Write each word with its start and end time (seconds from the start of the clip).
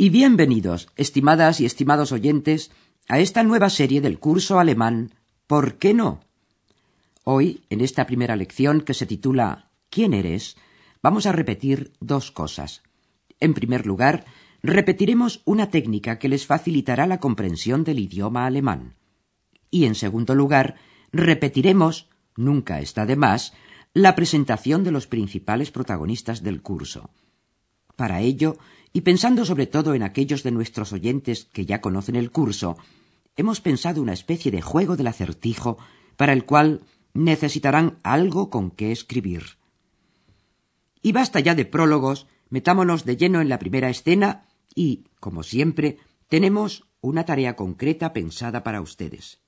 y 0.00 0.08
bienvenidos, 0.08 0.88
estimadas 0.96 1.60
y 1.60 1.66
estimados 1.66 2.10
oyentes, 2.10 2.70
a 3.06 3.18
esta 3.18 3.42
nueva 3.42 3.68
serie 3.68 4.00
del 4.00 4.18
curso 4.18 4.58
alemán 4.58 5.12
¿Por 5.46 5.76
qué 5.76 5.92
no? 5.92 6.20
Hoy, 7.22 7.64
en 7.68 7.82
esta 7.82 8.06
primera 8.06 8.34
lección 8.34 8.80
que 8.80 8.94
se 8.94 9.04
titula 9.04 9.68
¿Quién 9.90 10.14
eres?, 10.14 10.56
vamos 11.02 11.26
a 11.26 11.32
repetir 11.32 11.92
dos 12.00 12.30
cosas. 12.30 12.82
En 13.40 13.52
primer 13.52 13.84
lugar, 13.84 14.24
repetiremos 14.62 15.42
una 15.44 15.68
técnica 15.68 16.18
que 16.18 16.30
les 16.30 16.46
facilitará 16.46 17.06
la 17.06 17.20
comprensión 17.20 17.84
del 17.84 17.98
idioma 17.98 18.46
alemán. 18.46 18.94
Y 19.70 19.84
en 19.84 19.94
segundo 19.94 20.34
lugar, 20.34 20.76
repetiremos, 21.12 22.08
nunca 22.36 22.80
está 22.80 23.04
de 23.04 23.16
más, 23.16 23.52
la 23.92 24.14
presentación 24.14 24.82
de 24.82 24.92
los 24.92 25.06
principales 25.06 25.70
protagonistas 25.70 26.42
del 26.42 26.62
curso. 26.62 27.10
Para 27.96 28.22
ello, 28.22 28.56
y 28.92 29.02
pensando 29.02 29.44
sobre 29.44 29.66
todo 29.66 29.94
en 29.94 30.02
aquellos 30.02 30.42
de 30.42 30.50
nuestros 30.50 30.92
oyentes 30.92 31.46
que 31.52 31.66
ya 31.66 31.80
conocen 31.80 32.16
el 32.16 32.30
curso, 32.30 32.76
hemos 33.36 33.60
pensado 33.60 34.02
una 34.02 34.12
especie 34.12 34.50
de 34.50 34.62
juego 34.62 34.96
del 34.96 35.06
acertijo 35.06 35.78
para 36.16 36.32
el 36.32 36.44
cual 36.44 36.82
necesitarán 37.14 37.98
algo 38.02 38.50
con 38.50 38.70
qué 38.70 38.92
escribir. 38.92 39.58
Y 41.02 41.12
basta 41.12 41.40
ya 41.40 41.54
de 41.54 41.64
prólogos, 41.64 42.26
metámonos 42.50 43.04
de 43.04 43.16
lleno 43.16 43.40
en 43.40 43.48
la 43.48 43.58
primera 43.58 43.88
escena 43.88 44.46
y, 44.74 45.04
como 45.18 45.42
siempre, 45.42 45.98
tenemos 46.28 46.84
una 47.00 47.24
tarea 47.24 47.56
concreta 47.56 48.12
pensada 48.12 48.62
para 48.62 48.80
ustedes. 48.80 49.38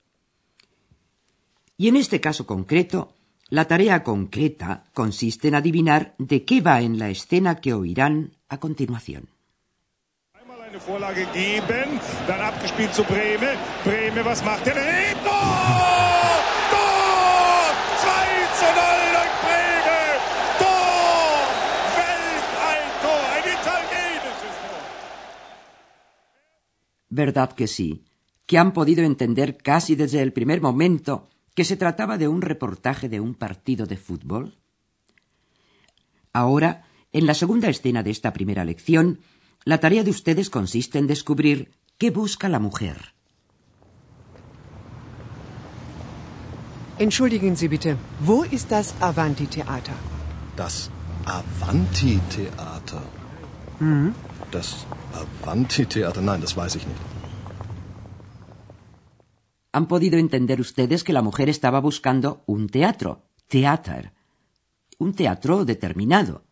Y 1.77 1.89
en 1.89 1.97
este 1.97 2.20
caso 2.20 2.47
concreto, 2.47 3.15
la 3.48 3.67
tarea 3.67 4.03
concreta 4.03 4.85
consiste 4.95 5.48
en 5.48 5.57
adivinar 5.57 6.15
de 6.19 6.45
qué 6.45 6.61
va 6.61 6.81
en 6.81 6.98
la 6.98 7.11
escena 7.11 7.57
que 7.57 7.75
oirán 7.75 8.37
a 8.48 8.59
continuación. 8.59 9.31
Einmal 10.73 10.81
eine 10.81 10.81
Vorlage 10.81 11.27
geben, 11.34 12.01
dann 12.27 12.41
abgespielt 12.41 12.95
zu 12.95 13.05
Breme. 13.05 13.56
Breme, 13.84 14.25
was 14.25 14.42
macht 14.42 14.67
er? 14.67 14.75
Hey, 14.75 15.14
Tor! 15.23 15.31
Tor! 16.73 17.64
2 18.01 18.09
zu 18.59 18.64
0 18.64 18.83
durch 19.17 19.34
Breme! 19.45 20.01
Tor! 20.59 21.45
Welch 21.98 22.51
ein 22.70 22.89
Tor! 23.03 23.23
Ein 23.34 23.47
italienisches 23.59 24.56
Tor! 24.69 24.83
¿Verdad 27.11 27.53
que 27.53 27.67
sí? 27.67 28.05
Que 28.47 28.59
han 28.59 28.73
podido 28.73 29.05
entender 29.05 29.59
casi 29.59 29.95
desde 29.95 30.23
el 30.23 30.33
primer 30.33 30.62
momento 30.62 31.29
que 31.55 31.64
se 31.64 31.77
trataba 31.77 32.17
de 32.17 32.29
un 32.29 32.41
reportaje 32.41 33.11
de 33.11 33.20
un 33.20 33.34
partido 33.34 33.86
de 33.86 33.98
fútbol. 33.98 34.57
Ahora, 36.33 36.86
en 37.12 37.27
la 37.27 37.34
segunda 37.34 37.69
escena 37.69 38.03
de 38.03 38.11
esta 38.11 38.33
primera 38.33 38.64
lección, 38.64 39.19
la 39.64 39.78
tarea 39.78 40.02
de 40.02 40.10
ustedes 40.10 40.50
consiste 40.50 40.98
en 40.98 41.06
descubrir 41.06 41.70
qué 41.98 42.10
busca 42.10 42.48
la 42.48 42.58
mujer. 42.58 43.14
Entschuldigen 46.98 47.56
Sie 47.56 47.68
bitte, 47.68 47.96
wo 48.20 48.45
ist 48.45 48.70
das 48.70 48.95
Avanti-Theater? 49.01 49.95
Das 50.56 50.90
Avanti-Theater. 51.24 53.02
Das 54.51 54.86
Avanti-Theater, 55.12 56.20
nein, 56.20 56.40
das 56.40 56.56
weiß 56.56 56.77
ich 56.77 56.86
nicht. 56.86 57.01
Han 59.72 59.86
podido 59.86 60.18
entender 60.18 60.61
ustedes 60.61 61.02
que 61.02 61.14
la 61.14 61.22
mujer 61.22 61.48
estaba 61.48 61.80
buscando 61.80 62.42
un 62.46 62.68
teatro, 62.68 63.22
theater, 63.48 64.12
un 64.98 65.14
teatro 65.14 65.64
determinado. 65.64 66.42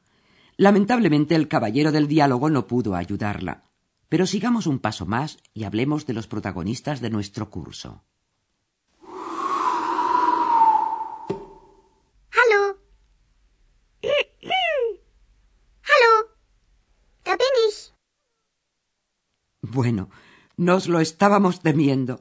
Lamentablemente 0.60 1.34
el 1.36 1.48
caballero 1.48 1.90
del 1.90 2.06
diálogo 2.06 2.50
no 2.50 2.66
pudo 2.66 2.94
ayudarla. 2.94 3.64
Pero 4.10 4.26
sigamos 4.26 4.66
un 4.66 4.78
paso 4.78 5.06
más 5.06 5.38
y 5.54 5.64
hablemos 5.64 6.04
de 6.04 6.12
los 6.12 6.26
protagonistas 6.26 7.00
de 7.00 7.08
nuestro 7.08 7.48
curso. 7.48 8.04
Hallo. 12.36 12.76
Hallo. 15.82 16.12
Da 17.24 17.36
bin 17.38 17.56
ich. 17.66 17.94
Bueno, 19.62 20.10
nos 20.58 20.88
lo 20.88 21.00
estábamos 21.00 21.62
temiendo. 21.62 22.20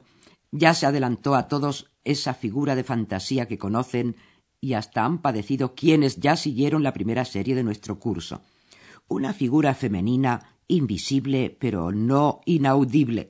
Ya 0.50 0.72
se 0.72 0.86
adelantó 0.86 1.34
a 1.34 1.46
todos 1.46 1.90
esa 2.04 2.32
figura 2.32 2.74
de 2.74 2.84
fantasía 2.84 3.46
que 3.46 3.58
conocen 3.58 4.16
y 4.60 4.74
hasta 4.74 5.04
han 5.04 5.18
padecido 5.18 5.74
quienes 5.74 6.16
ya 6.16 6.36
siguieron 6.36 6.82
la 6.82 6.92
primera 6.92 7.24
serie 7.24 7.54
de 7.54 7.64
nuestro 7.64 7.98
curso. 7.98 8.42
Una 9.08 9.32
figura 9.32 9.74
femenina 9.74 10.56
invisible 10.68 11.56
pero 11.58 11.92
no 11.92 12.40
inaudible, 12.44 13.28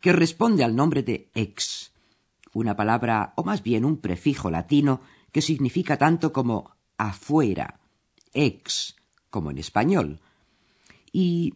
que 0.00 0.12
responde 0.12 0.64
al 0.64 0.74
nombre 0.74 1.02
de 1.02 1.30
ex, 1.34 1.92
una 2.52 2.76
palabra 2.76 3.32
o 3.36 3.44
más 3.44 3.62
bien 3.62 3.84
un 3.84 3.98
prefijo 3.98 4.50
latino 4.50 5.00
que 5.32 5.42
significa 5.42 5.96
tanto 5.98 6.32
como 6.32 6.70
afuera, 6.96 7.80
ex, 8.32 8.96
como 9.30 9.50
en 9.50 9.58
español. 9.58 10.20
Y 11.12 11.54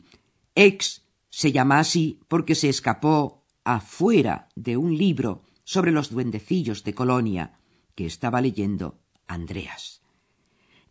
ex 0.54 1.02
se 1.30 1.52
llama 1.52 1.78
así 1.78 2.20
porque 2.28 2.54
se 2.54 2.68
escapó 2.68 3.44
afuera 3.64 4.48
de 4.56 4.76
un 4.76 4.96
libro 4.96 5.42
sobre 5.64 5.92
los 5.92 6.10
duendecillos 6.10 6.84
de 6.84 6.94
Colonia 6.94 7.57
que 7.98 8.06
estaba 8.06 8.40
leyendo 8.40 9.00
Andreas. 9.26 10.02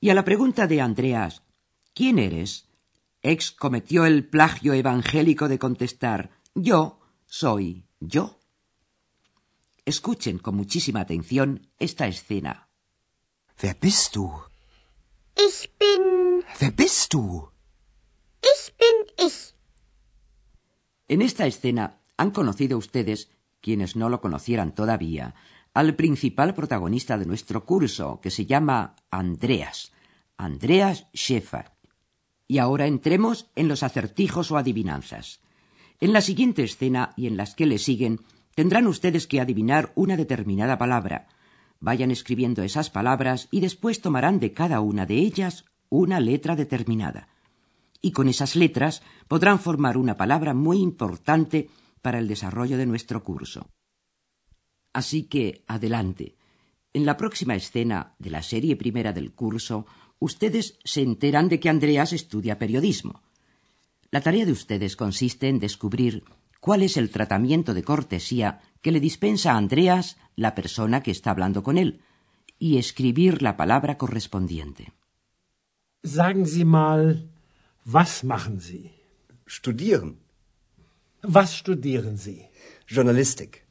Y 0.01 0.09
a 0.09 0.13
la 0.13 0.25
pregunta 0.25 0.68
de 0.68 0.81
Andreas, 0.81 1.41
¿quién 1.94 2.19
eres? 2.19 2.68
Ex 3.22 3.53
cometió 3.53 4.06
el 4.06 4.28
plagio 4.28 4.73
evangélico 4.73 5.47
de 5.47 5.57
contestar, 5.57 6.31
yo 6.53 7.00
soy 7.25 7.85
yo. 8.01 8.41
Escuchen 9.85 10.38
con 10.38 10.57
muchísima 10.57 11.00
atención 11.00 11.69
esta 11.79 12.07
escena. 12.07 12.68
Wer 13.63 13.79
bist 13.79 14.13
du? 14.13 14.29
Ich 15.34 15.72
bin. 15.79 16.44
Wer 16.59 16.75
bist 16.75 17.13
du? 17.13 17.50
Ich 18.41 18.75
bin 18.78 19.25
ich. 19.25 19.56
En 21.07 21.22
esta 21.22 21.47
escena 21.47 22.01
han 22.18 22.31
conocido 22.31 22.78
ustedes, 22.78 23.29
quienes 23.62 23.95
no 23.95 24.09
lo 24.09 24.19
conocieran 24.19 24.75
todavía, 24.75 25.35
al 25.78 25.94
principal 25.94 26.56
protagonista 26.56 27.20
de 27.20 27.28
nuestro 27.28 27.64
curso, 27.64 28.20
que 28.20 28.32
se 28.32 28.48
llama 28.48 28.96
Andreas, 29.12 29.92
Andreas 30.36 31.06
Schäfer. 31.14 31.70
Y 32.48 32.58
ahora 32.58 32.88
entremos 32.88 33.52
en 33.56 33.68
los 33.68 33.84
acertijos 33.84 34.50
o 34.50 34.58
adivinanzas. 34.58 35.40
En 36.00 36.14
la 36.14 36.22
siguiente 36.22 36.64
escena 36.64 37.14
y 37.16 37.28
en 37.28 37.38
las 37.38 37.54
que 37.54 37.68
le 37.68 37.78
siguen, 37.78 38.22
tendrán 38.56 38.88
ustedes 38.88 39.28
que 39.28 39.40
adivinar 39.40 39.92
una 39.94 40.18
determinada 40.18 40.80
palabra. 40.80 41.28
Vayan 41.80 42.10
escribiendo 42.10 42.64
esas 42.64 42.90
palabras 42.90 43.48
y 43.52 43.60
después 43.60 44.02
tomarán 44.02 44.40
de 44.40 44.54
cada 44.54 44.82
una 44.82 45.06
de 45.06 45.18
ellas 45.18 45.66
una 45.90 46.19
letra 46.19 46.56
determinada. 46.56 47.28
Y 48.01 48.13
con 48.13 48.30
esas 48.30 48.56
letras 48.56 49.04
podrán 49.28 49.60
formar 49.60 49.96
una 49.96 50.18
palabra 50.18 50.56
muy 50.56 50.80
importante 50.80 51.69
para 52.01 52.18
el 52.18 52.28
desarrollo 52.28 52.80
de 52.80 52.88
nuestro 52.88 53.24
curso. 53.24 53.69
Así 54.98 55.20
que, 55.32 55.64
adelante. 55.68 56.34
En 56.92 57.06
la 57.06 57.18
próxima 57.18 57.54
escena 57.54 58.16
de 58.18 58.32
la 58.32 58.42
serie 58.42 58.76
primera 58.76 59.14
del 59.14 59.32
curso, 59.32 59.86
ustedes 60.18 60.80
se 60.84 61.04
enteran 61.04 61.50
de 61.50 61.60
que 61.60 61.70
Andreas 61.70 62.14
estudia 62.14 62.58
periodismo. 62.58 63.22
La 64.10 64.22
tarea 64.22 64.48
de 64.48 64.54
ustedes 64.54 64.96
consiste 64.96 65.50
en 65.50 65.60
descubrir 65.60 66.24
cuál 66.60 66.82
es 66.82 66.98
el 66.98 67.12
tratamiento 67.12 67.76
de 67.76 67.84
cortesía 67.84 68.60
que 68.82 68.92
le 68.92 69.00
dispensa 69.00 69.52
a 69.52 69.58
Andreas 69.58 70.18
la 70.36 70.56
persona 70.56 71.04
que 71.04 71.12
está 71.12 71.30
hablando 71.30 71.62
con 71.62 71.78
él, 71.78 72.02
y 72.58 72.80
escribir 72.80 73.44
la 73.44 73.56
palabra 73.56 74.00
correspondiente. 74.00 74.94
Sagen 76.04 76.48
Sie 76.48 76.66
mal, 76.66 77.30
was 77.86 78.24
machen 78.24 78.60
Sie? 78.60 78.94
Studieren. 79.48 80.18
Was 81.22 81.60
studieren 81.60 82.18
Sie? 82.18 82.50
Journalistik. 82.88 83.67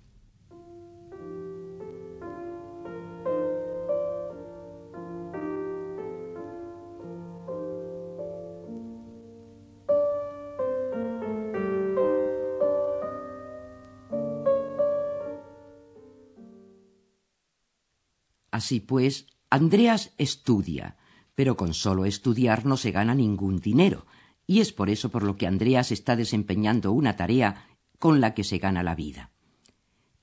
Así 18.57 18.81
pues, 18.81 19.27
Andreas 19.51 20.13
estudia, 20.17 20.97
pero 21.35 21.59
con 21.59 21.75
solo 21.75 22.07
estudiar 22.07 22.65
no 22.65 22.79
se 22.79 22.91
gana 22.91 23.15
ningún 23.15 23.61
dinero, 23.61 24.07
y 24.47 24.61
es 24.61 24.73
por 24.73 24.89
eso 24.89 25.11
por 25.11 25.25
lo 25.25 25.37
que 25.37 25.47
Andreas 25.47 25.93
está 25.93 26.17
desempeñando 26.17 26.93
una 26.93 27.17
tarea 27.17 27.67
con 27.99 28.23
la 28.23 28.33
que 28.33 28.45
se 28.45 28.57
gana 28.57 28.83
la 28.83 28.95
vida. 28.95 29.31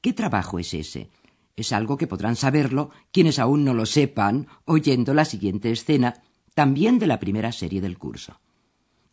¿Qué 0.02 0.14
trabajo 0.14 0.58
es 0.58 0.74
ese? 0.74 1.12
Es 1.56 1.72
algo 1.74 1.96
que 1.96 2.08
podrán 2.08 2.36
saberlo 2.36 2.90
quienes 3.12 3.38
aún 3.38 3.64
no 3.64 3.76
lo 3.76 3.86
sepan 3.86 4.48
oyendo 4.66 5.14
la 5.14 5.26
siguiente 5.26 5.70
escena, 5.72 6.24
también 6.56 6.98
de 6.98 7.06
la 7.06 7.20
primera 7.20 7.52
serie 7.52 7.82
del 7.82 8.00
curso. 8.00 8.40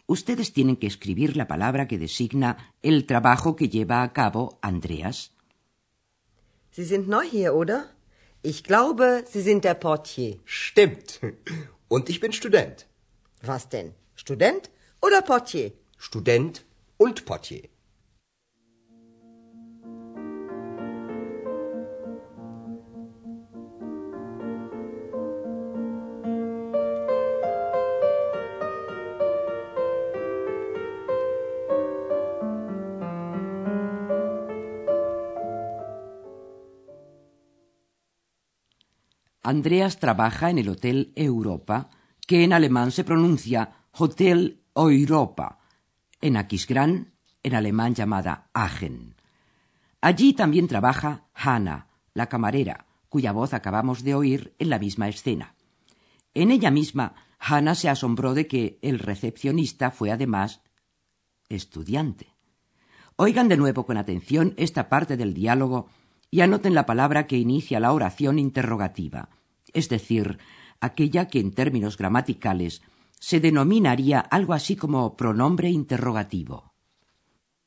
Ustedes 0.07 0.55
tienen 0.55 0.77
que 0.77 0.87
escribir 0.87 1.37
la 1.37 1.47
palabra 1.47 1.87
que 1.87 1.99
designa 1.99 2.73
el 2.81 3.05
trabajo 3.05 3.55
que 3.55 3.69
lleva 3.69 4.03
a 4.03 4.15
cabo 4.15 4.59
Andreas. 4.63 5.35
Ich 8.43 8.65
glaube, 8.65 9.25
Sie 9.31 9.43
sind 9.43 9.65
der 9.65 9.75
Portier. 9.75 10.39
Stimmt. 10.47 11.21
Und 11.89 12.09
ich 12.09 12.21
bin 12.21 12.33
Student. 12.33 12.87
Was 13.43 13.69
denn? 13.69 13.95
Student 14.15 14.71
oder 15.03 15.21
Portier? 15.21 15.73
Student 15.99 16.65
und 16.97 17.27
Portier. 17.27 17.69
Andreas 39.51 39.99
trabaja 39.99 40.49
en 40.49 40.59
el 40.59 40.69
Hotel 40.69 41.13
Europa, 41.17 41.91
que 42.25 42.45
en 42.45 42.53
alemán 42.53 42.93
se 42.93 43.03
pronuncia 43.03 43.73
Hotel 43.91 44.63
Europa, 44.77 45.59
en 46.21 46.37
Aquisgrán, 46.37 47.15
en 47.43 47.57
alemán 47.57 47.97
llamada 47.97 48.49
Aachen. 48.55 49.17
Allí 50.01 50.35
también 50.35 50.69
trabaja 50.69 51.25
Hanna, 51.35 51.89
la 52.15 52.29
camarera, 52.29 52.87
cuya 53.09 53.33
voz 53.33 53.53
acabamos 53.53 54.05
de 54.05 54.15
oír 54.15 54.55
en 54.61 54.71
la 54.71 54.79
misma 54.79 55.09
escena. 55.09 55.57
En 56.33 56.53
ella 56.53 56.71
misma, 56.71 57.17
Hanna 57.41 57.75
se 57.75 57.89
asombró 57.89 58.35
de 58.35 58.47
que 58.47 58.79
el 58.83 59.01
recepcionista 59.01 59.91
fue 59.91 60.13
además 60.13 60.61
estudiante. 61.49 62.37
Oigan 63.17 63.49
de 63.49 63.57
nuevo 63.57 63.85
con 63.85 63.97
atención 63.97 64.55
esta 64.57 64.89
parte 64.89 65.17
del 65.17 65.35
diálogo 65.35 65.89
y 66.31 66.43
anoten 66.43 66.73
la 66.73 66.87
palabra 66.87 67.27
que 67.27 67.37
inicia 67.37 67.81
la 67.81 67.93
oración 67.93 68.39
interrogativa, 68.39 69.29
es 69.75 69.89
decir, 69.89 70.39
aquella 70.81 71.29
que 71.29 71.41
en 71.41 71.53
términos 71.53 71.97
gramaticales 71.97 72.83
se 73.19 73.41
denominaría 73.41 74.21
algo 74.21 74.55
así 74.55 74.77
como 74.77 75.17
pronombre 75.17 75.69
interrogativo. 75.69 76.73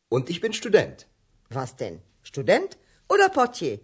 Und 0.09 0.29
ich 0.29 0.41
bin 0.41 0.53
Student. 0.53 1.07
Was 1.49 1.75
denn? 1.75 2.01
Student 2.23 2.77
oder 3.07 3.31
Portier? 3.31 3.81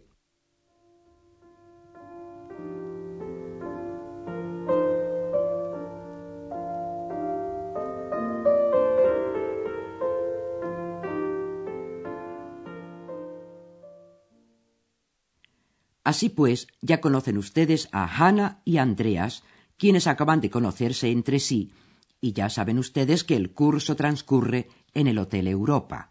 Así 16.09 16.29
pues, 16.29 16.65
ya 16.81 17.01
conocen 17.01 17.37
ustedes 17.37 17.87
a 17.91 18.07
Hannah 18.07 18.63
y 18.65 18.77
Andreas, 18.77 19.43
quienes 19.77 20.07
acaban 20.07 20.41
de 20.41 20.49
conocerse 20.49 21.11
entre 21.11 21.39
sí, 21.39 21.71
y 22.19 22.33
ya 22.33 22.49
saben 22.49 22.79
ustedes 22.79 23.23
que 23.23 23.35
el 23.35 23.51
curso 23.51 23.95
transcurre 23.95 24.69
en 24.95 25.05
el 25.05 25.19
Hotel 25.19 25.47
Europa. 25.47 26.09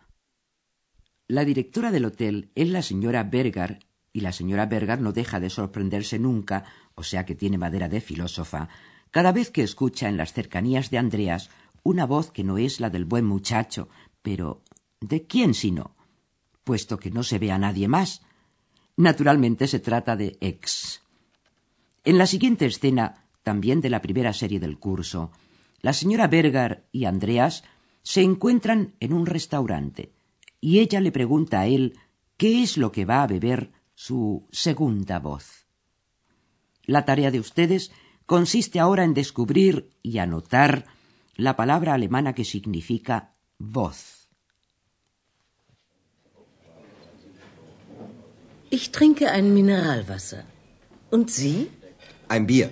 La 1.27 1.45
directora 1.45 1.91
del 1.91 2.05
hotel 2.05 2.53
es 2.55 2.69
la 2.69 2.83
señora 2.83 3.25
Berger, 3.25 3.81
y 4.13 4.21
la 4.21 4.31
señora 4.31 4.67
Berger 4.67 5.01
no 5.01 5.11
deja 5.11 5.41
de 5.41 5.51
sorprenderse 5.51 6.21
nunca, 6.21 6.63
o 6.95 7.03
sea 7.03 7.27
que 7.27 7.35
tiene 7.35 7.59
madera 7.59 7.89
de 7.89 8.01
filósofa, 8.01 8.69
cada 9.11 9.33
vez 9.33 9.51
que 9.51 9.65
escucha 9.65 10.09
en 10.09 10.17
las 10.17 10.33
cercanías 10.33 10.91
de 10.91 10.99
Andreas 10.99 11.51
una 11.83 12.07
voz 12.07 12.31
que 12.31 12.45
no 12.45 12.57
es 12.57 12.79
la 12.79 12.91
del 12.91 13.05
buen 13.05 13.25
muchacho, 13.25 13.89
pero 14.23 14.63
¿de 15.01 15.27
quién 15.27 15.55
sino? 15.55 15.97
Puesto 16.63 17.01
que 17.01 17.11
no 17.11 17.25
se 17.25 17.41
ve 17.41 17.51
a 17.51 17.59
nadie 17.59 17.89
más, 17.89 18.23
Naturalmente 18.99 19.69
se 19.69 19.79
trata 19.79 20.17
de 20.17 20.37
X. 20.41 21.03
En 22.03 22.19
la 22.19 22.27
siguiente 22.27 22.67
escena, 22.67 23.27
también 23.45 23.81
de 23.81 23.91
la 23.91 24.03
primera 24.03 24.33
serie 24.33 24.59
del 24.59 24.77
curso, 24.77 25.31
la 25.83 25.93
señora 25.93 26.27
Berger 26.27 26.85
y 26.91 27.05
Andreas 27.05 27.63
se 28.03 28.23
encuentran 28.23 28.97
en 28.99 29.13
un 29.13 29.27
restaurante 29.27 30.11
y 30.61 30.81
ella 30.81 31.01
le 31.01 31.13
pregunta 31.13 31.61
a 31.61 31.67
él 31.69 31.97
qué 32.37 32.65
es 32.65 32.77
lo 32.77 32.91
que 32.91 33.05
va 33.05 33.23
a 33.23 33.29
beber 33.29 33.71
su 33.95 34.49
segunda 34.51 35.21
voz. 35.21 35.69
La 36.83 37.05
tarea 37.05 37.31
de 37.31 37.39
ustedes 37.39 37.93
consiste 38.27 38.81
ahora 38.81 39.05
en 39.05 39.15
descubrir 39.15 39.93
y 40.03 40.19
anotar 40.19 40.87
la 41.37 41.55
palabra 41.55 41.95
alemana 41.95 42.33
que 42.33 42.45
significa 42.45 43.37
voz. 43.59 44.18
Ich 48.71 48.93
trinke 48.93 49.31
ein 49.31 49.55
Mineralwasser. 49.55 50.45
Und 51.11 51.31
Sie? 51.31 51.71
Ein 52.29 52.47
Bier. 52.47 52.71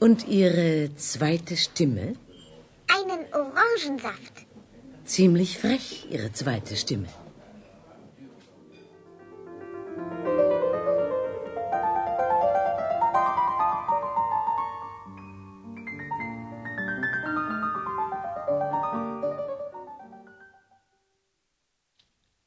Und 0.00 0.26
Ihre 0.26 0.94
zweite 0.96 1.56
Stimme? 1.58 2.14
Einen 2.88 3.22
Orangensaft. 3.34 4.46
Ziemlich 5.04 5.58
frech, 5.58 6.06
Ihre 6.10 6.32
zweite 6.32 6.76
Stimme. 6.76 7.08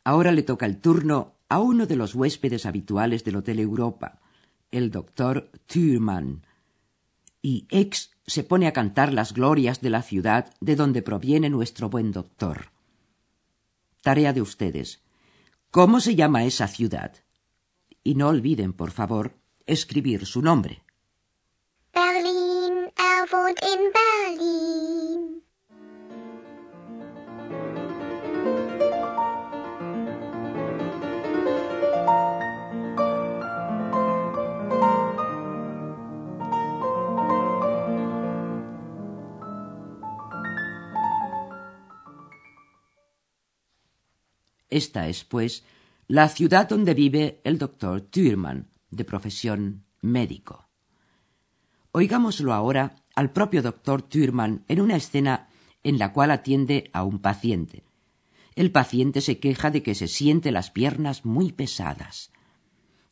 Ahora 0.03 0.31
le 0.31 0.41
toca 0.41 0.65
el 0.65 0.79
turno 0.79 1.36
a 1.49 1.59
uno 1.59 1.85
de 1.85 1.95
los 1.95 2.15
huéspedes 2.15 2.65
habituales 2.65 3.23
del 3.23 3.37
Hotel 3.37 3.59
Europa, 3.59 4.19
el 4.71 4.91
doctor 4.91 5.49
Thürmann, 5.65 6.45
y 7.41 7.67
X 7.69 8.11
se 8.25 8.43
pone 8.43 8.67
a 8.67 8.73
cantar 8.73 9.13
las 9.13 9.33
glorias 9.33 9.79
de 9.79 9.89
la 9.89 10.01
ciudad 10.01 10.53
de 10.59 10.75
donde 10.75 11.01
proviene 11.01 11.49
nuestro 11.49 11.89
buen 11.89 12.11
doctor. 12.11 12.71
Tarea 14.01 14.33
de 14.33 14.41
ustedes. 14.41 15.01
¿Cómo 15.71 15.99
se 16.01 16.15
llama 16.15 16.43
esa 16.43 16.67
ciudad? 16.67 17.13
Y 18.03 18.15
no 18.15 18.27
olviden, 18.27 18.73
por 18.73 18.91
favor, 18.91 19.37
escribir 19.65 20.25
su 20.25 20.41
nombre. 20.41 20.83
Berlin, 21.93 22.91
er 22.97 23.27
wohnt 23.31 23.59
in 23.63 23.81
Berlin. 23.93 25.36
Esta 44.69 45.07
es, 45.07 45.23
pues, 45.23 45.63
la 46.07 46.29
ciudad 46.29 46.69
donde 46.69 46.93
vive 46.93 47.41
el 47.43 47.57
doctor 47.57 48.01
Thürmann, 48.01 48.69
de 48.91 49.03
profesión 49.03 49.83
médico. 50.01 50.67
Oigámoslo 51.91 52.53
ahora 52.53 52.95
al 53.15 53.31
propio 53.31 53.61
doctor 53.61 54.01
Thürmann 54.01 54.63
en 54.67 54.81
una 54.81 54.95
escena 54.95 55.49
en 55.83 55.97
la 55.97 56.13
cual 56.13 56.31
atiende 56.31 56.89
a 56.93 57.03
un 57.03 57.19
paciente. 57.19 57.83
El 58.55 58.71
paciente 58.71 59.21
se 59.21 59.39
queja 59.39 59.71
de 59.71 59.83
que 59.83 59.95
se 59.95 60.07
siente 60.07 60.51
las 60.51 60.71
piernas 60.71 61.25
muy 61.25 61.51
pesadas. 61.51 62.31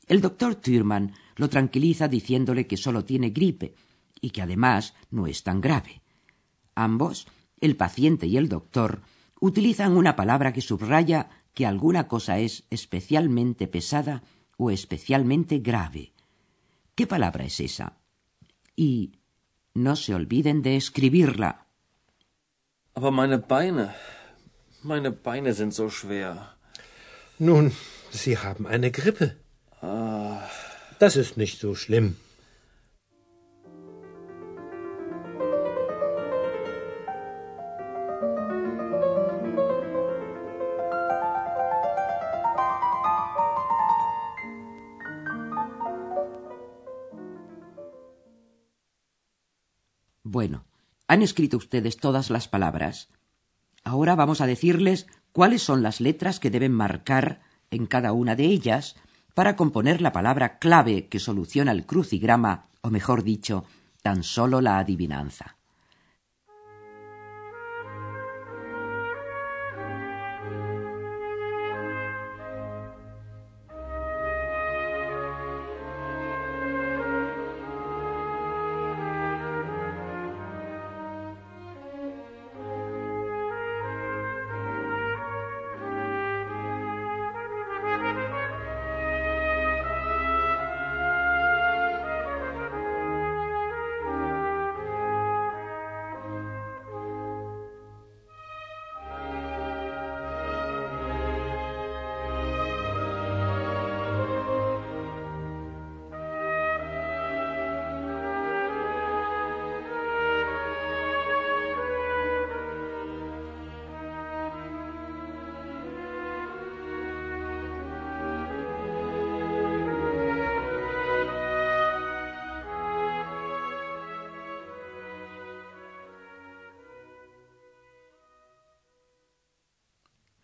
El 0.08 0.22
doctor 0.22 0.56
Thürmann 0.56 1.14
lo 1.36 1.50
tranquiliza 1.50 2.08
diciéndole 2.08 2.68
que 2.68 2.78
solo 2.78 3.06
tiene 3.06 3.30
gripe 3.32 3.76
y 4.22 4.30
que 4.30 4.42
además 4.42 4.94
no 5.10 5.28
es 5.28 5.44
tan 5.44 5.62
grave. 5.62 6.02
Ambos, 6.76 7.28
el 7.60 7.76
paciente 7.76 8.28
y 8.28 8.38
el 8.38 8.50
doctor, 8.50 9.02
utilizan 9.40 9.98
una 9.98 10.16
palabra 10.16 10.54
que 10.54 10.62
subraya 10.62 11.30
que 11.56 11.66
alguna 11.66 12.08
cosa 12.08 12.38
es 12.38 12.64
especialmente 12.70 13.68
pesada 13.68 14.22
o 14.58 14.70
especialmente 14.70 15.60
grave. 15.60 16.14
¿Qué 16.96 17.08
palabra 17.08 17.44
es 17.46 17.60
esa? 17.60 17.98
Y 18.76 19.14
no 19.74 19.96
se 19.96 20.14
olviden 20.14 20.62
de 20.62 20.76
escribirla. 20.76 21.66
Aber 22.94 23.12
meine 23.12 23.40
Beine, 23.40 23.94
meine 24.84 25.12
Beine 25.12 25.54
sind 25.54 25.74
so 25.74 25.90
schwer. 25.90 26.56
Nun, 27.40 27.72
Sie 28.12 28.38
haben 28.38 28.66
eine 28.68 28.92
Grippe. 28.92 29.36
Ah, 29.82 30.48
Das 31.00 31.18
ist 31.18 31.36
nicht 31.36 31.60
so 31.60 31.76
schlimm. 31.76 32.16
¿Han 51.08 51.22
escrito 51.22 51.58
ustedes 51.58 51.98
todas 51.98 52.30
las 52.30 52.48
palabras? 52.48 53.10
Ahora 53.84 54.16
vamos 54.16 54.42
a 54.42 54.48
decirles 54.48 55.08
cuáles 55.32 55.62
son 55.62 55.84
las 55.84 56.02
letras 56.02 56.40
que 56.40 56.50
deben 56.50 56.72
marcar 56.72 57.42
en 57.72 57.86
cada 57.86 58.14
una 58.14 58.36
de 58.36 58.46
ellas 58.46 58.96
para 59.34 59.56
componer 59.56 60.02
la 60.02 60.12
palabra 60.12 60.60
clave 60.60 61.08
que 61.08 61.20
soluciona 61.20 61.72
el 61.72 61.86
crucigrama, 61.86 62.70
o 62.82 62.90
mejor 62.90 63.24
dicho, 63.24 63.66
tan 64.02 64.24
solo 64.24 64.62
la 64.62 64.80
adivinanza. 64.80 65.58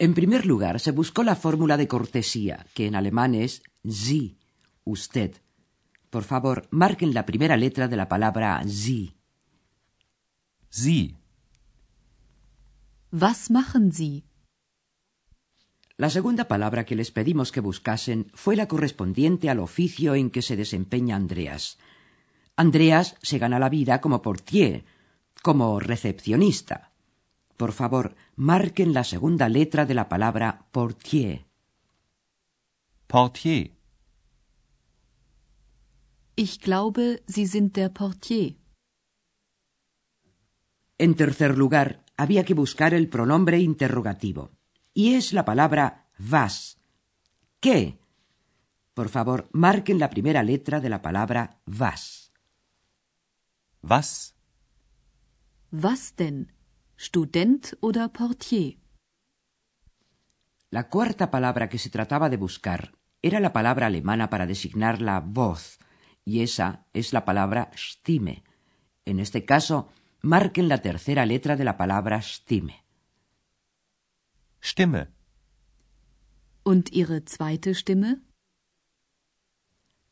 En 0.01 0.15
primer 0.15 0.47
lugar, 0.47 0.79
se 0.79 0.89
buscó 0.89 1.21
la 1.21 1.35
fórmula 1.35 1.77
de 1.77 1.87
cortesía, 1.87 2.65
que 2.73 2.87
en 2.87 2.95
alemán 2.95 3.35
es 3.35 3.61
Sie, 3.87 4.35
usted. 4.83 5.39
Por 6.09 6.23
favor, 6.23 6.67
marquen 6.71 7.13
la 7.13 7.27
primera 7.27 7.55
letra 7.55 7.87
de 7.87 7.97
la 7.97 8.09
palabra 8.09 8.63
Sie. 8.67 9.13
Sie. 10.71 11.19
Was 13.11 13.51
machen 13.51 13.91
Sie? 13.91 14.23
La 15.97 16.09
segunda 16.09 16.47
palabra 16.47 16.83
que 16.83 16.95
les 16.95 17.11
pedimos 17.11 17.51
que 17.51 17.59
buscasen 17.59 18.31
fue 18.33 18.55
la 18.55 18.67
correspondiente 18.67 19.51
al 19.51 19.59
oficio 19.59 20.15
en 20.15 20.31
que 20.31 20.41
se 20.41 20.55
desempeña 20.55 21.15
Andreas. 21.15 21.77
Andreas 22.55 23.17
se 23.21 23.37
gana 23.37 23.59
la 23.59 23.69
vida 23.69 24.01
como 24.01 24.23
portier, 24.23 24.83
como 25.43 25.79
recepcionista. 25.79 26.90
Por 27.61 27.73
favor, 27.73 28.15
marquen 28.37 28.91
la 28.91 29.03
segunda 29.03 29.47
letra 29.47 29.85
de 29.85 29.93
la 29.93 30.09
palabra 30.09 30.47
portier. 30.71 31.45
Portier. 33.05 33.77
Ich 36.35 36.59
glaube, 36.59 37.21
Sie 37.27 37.45
sind 37.45 37.75
der 37.75 37.91
Portier. 37.93 38.55
En 40.97 41.13
tercer 41.13 41.55
lugar, 41.55 42.03
había 42.17 42.43
que 42.45 42.55
buscar 42.55 42.95
el 42.95 43.07
pronombre 43.09 43.59
interrogativo. 43.59 44.49
Y 44.95 45.13
es 45.13 45.31
la 45.31 45.45
palabra 45.45 46.09
was. 46.17 46.79
¿Qué? 47.59 47.99
Por 48.95 49.09
favor, 49.09 49.49
marquen 49.53 49.99
la 49.99 50.09
primera 50.09 50.41
letra 50.41 50.79
de 50.79 50.89
la 50.89 51.03
palabra 51.03 51.61
was. 51.67 52.31
Was? 53.83 54.33
Was 55.71 56.15
denn? 56.15 56.51
Student 57.03 57.73
oder 57.79 58.11
Portier? 58.11 58.77
La 60.69 60.87
cuarta 60.87 61.31
palabra 61.31 61.67
que 61.67 61.79
se 61.79 61.89
trataba 61.89 62.29
de 62.29 62.37
buscar 62.37 62.93
era 63.23 63.39
la 63.39 63.53
palabra 63.53 63.87
alemana 63.87 64.29
para 64.29 64.45
designar 64.45 65.01
la 65.01 65.19
voz, 65.19 65.79
y 66.25 66.41
esa 66.43 66.85
es 66.93 67.11
la 67.11 67.25
palabra 67.25 67.71
Stimme. 67.75 68.43
En 69.03 69.19
este 69.19 69.45
caso, 69.45 69.89
marquen 70.21 70.69
la 70.69 70.83
tercera 70.83 71.25
letra 71.25 71.55
de 71.55 71.63
la 71.63 71.75
palabra 71.75 72.21
Stimme. 72.21 72.85
Stimme. 74.61 75.07
Und 76.61 76.91
Ihre 76.91 77.21
zweite 77.21 77.73
Stimme? 77.73 78.21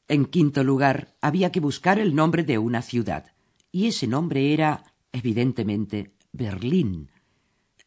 En 0.07 0.25
quinto 0.25 0.63
lugar, 0.63 1.15
había 1.21 1.51
que 1.51 1.59
buscar 1.59 1.99
el 1.99 2.15
nombre 2.15 2.43
de 2.43 2.57
una 2.57 2.81
ciudad, 2.81 3.35
y 3.71 3.85
ese 3.85 4.07
nombre 4.07 4.53
era, 4.55 4.95
evidentemente, 5.11 6.15
Berlín. 6.31 7.11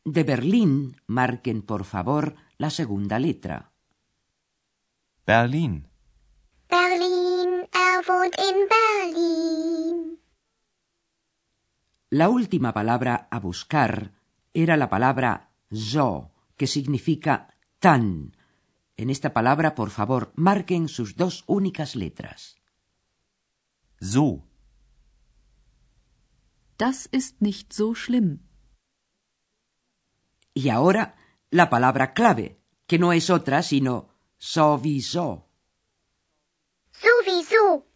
De 0.04 0.24
Berlín 0.24 0.96
marquen, 1.06 1.62
por 1.62 1.84
favor, 1.84 2.34
la 2.58 2.70
segunda 2.70 3.18
letra. 3.18 3.72
Berlín. 5.24 5.88
Berlin, 6.68 7.68
er 7.70 8.02
wohnt 8.08 8.34
in 8.38 8.58
Berlin. 8.74 10.18
La 12.10 12.28
última 12.28 12.74
palabra 12.74 13.28
a 13.30 13.38
buscar 13.38 14.12
era 14.52 14.76
la 14.76 14.90
palabra 14.90 15.50
so, 15.70 16.32
que 16.56 16.66
significa 16.66 17.54
tan. 17.78 18.36
En 18.96 19.08
esta 19.08 19.32
palabra, 19.32 19.74
por 19.74 19.90
favor, 19.90 20.32
marquen 20.36 20.88
sus 20.88 21.16
dos 21.16 21.44
únicas 21.46 21.96
letras. 21.96 22.56
So. 24.00 24.51
Das 26.78 27.06
ist 27.06 27.40
nicht 27.40 27.72
so 27.72 27.94
schlimm. 27.94 28.40
Y 30.54 30.68
ahora 30.68 31.14
la 31.50 31.70
palabra 31.70 32.12
clave, 32.12 32.60
que 32.86 32.98
no 32.98 33.12
es 33.12 33.30
otra 33.30 33.62
sino 33.62 34.08
sowieso. 34.38 35.48
Sowieso. 36.90 37.86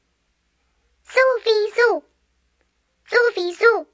Sowieso. 1.03 2.05
Sowieso. 3.05 3.89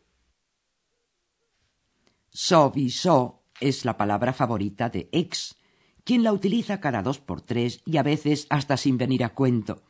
Sowieso 2.31 3.43
es 3.61 3.85
la 3.85 3.97
palabra 3.97 4.33
favorita 4.33 4.89
de 4.89 5.09
ex, 5.13 5.57
quien 6.05 6.23
la 6.23 6.33
utiliza 6.33 6.81
cada 6.81 7.03
dos 7.03 7.21
por 7.21 7.43
tres 7.43 7.81
y 7.85 7.97
a 7.99 8.03
veces 8.03 8.47
hasta 8.51 8.77
sin 8.77 8.97
venir 8.99 9.23
a 9.25 9.35
cuento. 9.35 9.83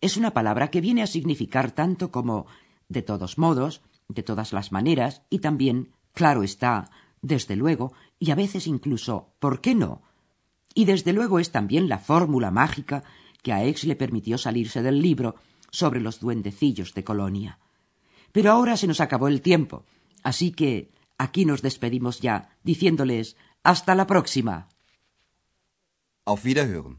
Es 0.00 0.16
una 0.16 0.32
palabra 0.32 0.70
que 0.70 0.80
viene 0.80 1.02
a 1.02 1.06
significar 1.06 1.72
tanto 1.72 2.10
como 2.10 2.46
de 2.88 3.02
todos 3.02 3.38
modos, 3.38 3.80
de 4.14 4.22
todas 4.22 4.52
las 4.52 4.72
maneras 4.72 5.22
y 5.30 5.38
también, 5.38 5.92
claro 6.12 6.42
está, 6.42 6.90
desde 7.20 7.56
luego, 7.56 7.92
y 8.18 8.30
a 8.30 8.34
veces 8.34 8.66
incluso, 8.66 9.34
¿por 9.38 9.60
qué 9.60 9.74
no? 9.74 10.02
Y 10.74 10.84
desde 10.84 11.12
luego 11.12 11.38
es 11.38 11.50
también 11.50 11.88
la 11.88 11.98
fórmula 11.98 12.50
mágica 12.50 13.04
que 13.42 13.52
a 13.52 13.64
Ex 13.64 13.84
le 13.84 13.96
permitió 13.96 14.38
salirse 14.38 14.82
del 14.82 15.00
libro 15.00 15.34
sobre 15.70 16.00
los 16.00 16.20
duendecillos 16.20 16.94
de 16.94 17.04
Colonia. 17.04 17.58
Pero 18.32 18.50
ahora 18.52 18.76
se 18.76 18.86
nos 18.86 19.00
acabó 19.00 19.28
el 19.28 19.42
tiempo, 19.42 19.84
así 20.22 20.52
que 20.52 20.90
aquí 21.18 21.44
nos 21.44 21.62
despedimos 21.62 22.20
ya, 22.20 22.56
diciéndoles 22.62 23.36
hasta 23.62 23.94
la 23.94 24.06
próxima. 24.06 24.68
Auf 26.24 26.44
Wiederhören. 26.44 26.98